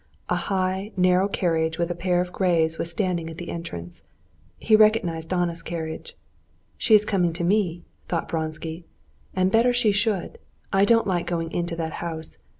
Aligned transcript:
A 0.29 0.35
high, 0.49 0.91
narrow 0.97 1.27
carriage 1.27 1.77
with 1.77 1.91
a 1.91 1.93
pair 1.93 2.21
of 2.21 2.31
grays 2.33 2.79
was 2.79 2.89
standing 2.89 3.29
at 3.29 3.37
the 3.37 3.51
entrance. 3.51 4.01
He 4.57 4.75
recognized 4.75 5.31
Anna's 5.31 5.61
carriage. 5.61 6.17
"She 6.75 6.95
is 6.95 7.05
coming 7.05 7.33
to 7.33 7.43
me," 7.43 7.83
thought 8.07 8.31
Vronsky, 8.31 8.83
"and 9.35 9.51
better 9.51 9.73
she 9.73 9.91
should. 9.91 10.39
I 10.73 10.85
don't 10.85 11.05
like 11.05 11.27
going 11.27 11.51
into 11.51 11.75
that 11.75 11.93
house. 12.01 12.39